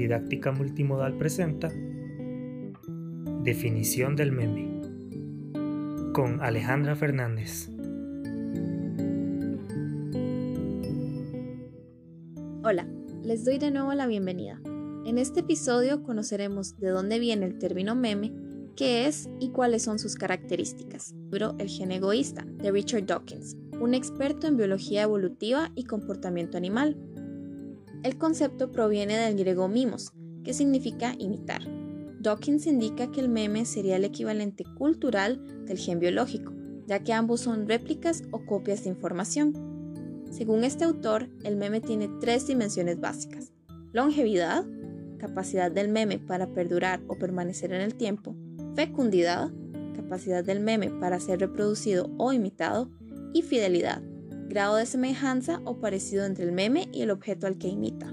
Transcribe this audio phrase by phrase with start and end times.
[0.00, 1.70] Didáctica Multimodal presenta
[3.44, 4.80] Definición del meme
[6.14, 7.68] con Alejandra Fernández.
[12.64, 12.88] Hola,
[13.22, 14.58] les doy de nuevo la bienvenida.
[15.04, 18.32] En este episodio conoceremos de dónde viene el término meme,
[18.76, 21.12] qué es y cuáles son sus características.
[21.12, 26.96] Libro El gen egoísta de Richard Dawkins, un experto en biología evolutiva y comportamiento animal.
[28.02, 31.62] El concepto proviene del griego mimos, que significa imitar.
[32.20, 36.52] Dawkins indica que el meme sería el equivalente cultural del gen biológico,
[36.86, 39.52] ya que ambos son réplicas o copias de información.
[40.30, 43.52] Según este autor, el meme tiene tres dimensiones básicas.
[43.92, 44.64] Longevidad,
[45.18, 48.34] capacidad del meme para perdurar o permanecer en el tiempo,
[48.76, 49.50] fecundidad,
[49.94, 52.90] capacidad del meme para ser reproducido o imitado,
[53.32, 54.02] y fidelidad,
[54.50, 58.12] grado de semejanza o parecido entre el meme y el objeto al que imita.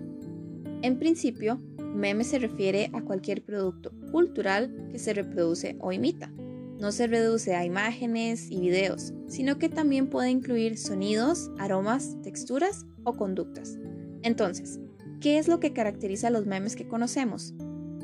[0.84, 6.32] En principio, meme se refiere a cualquier producto cultural que se reproduce o imita.
[6.80, 12.86] No se reduce a imágenes y videos, sino que también puede incluir sonidos, aromas, texturas
[13.04, 13.80] o conductas.
[14.22, 14.80] Entonces,
[15.20, 17.56] ¿qué es lo que caracteriza a los memes que conocemos?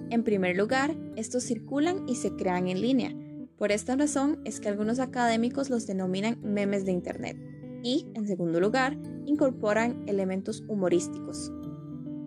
[0.10, 3.16] En primer lugar, estos circulan y se crean en línea,
[3.58, 7.53] por esta razón es que algunos académicos los denominan memes de Internet
[7.84, 11.52] y, en segundo lugar, incorporan elementos humorísticos.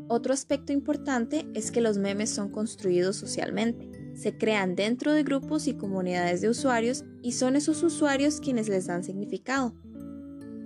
[0.09, 3.91] Otro aspecto importante es que los memes son construidos socialmente.
[4.15, 8.87] Se crean dentro de grupos y comunidades de usuarios y son esos usuarios quienes les
[8.87, 9.75] dan significado.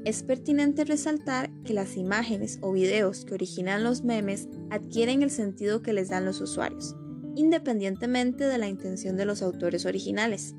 [0.04, 5.82] Es pertinente resaltar que las imágenes o videos que originan los memes adquieren el sentido
[5.82, 6.96] que les dan los usuarios,
[7.34, 10.54] independientemente de la intención de los autores originales.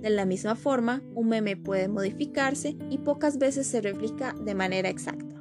[0.00, 4.88] De la misma forma, un meme puede modificarse y pocas veces se replica de manera
[4.88, 5.36] exacta.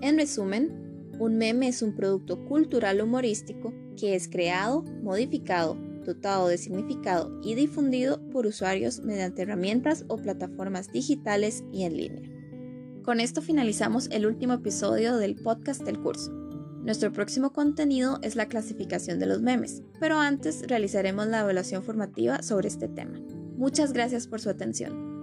[0.00, 6.58] En resumen, un meme es un producto cultural humorístico que es creado, modificado, dotado de
[6.58, 12.30] significado y difundido por usuarios mediante herramientas o plataformas digitales y en línea.
[13.02, 16.32] Con esto finalizamos el último episodio del podcast del curso.
[16.82, 22.42] Nuestro próximo contenido es la clasificación de los memes, pero antes realizaremos la evaluación formativa
[22.42, 23.20] sobre este tema.
[23.56, 25.16] Muchas gracias por su atención.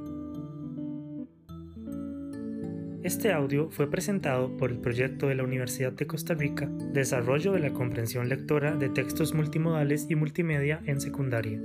[3.03, 7.59] Este audio fue presentado por el proyecto de la Universidad de Costa Rica, Desarrollo de
[7.59, 11.61] la comprensión lectora de textos multimodales y multimedia en secundaria.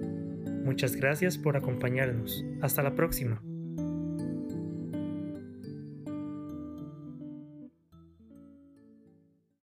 [0.65, 2.45] Muchas gracias por acompañarnos.
[2.61, 3.41] Hasta la próxima.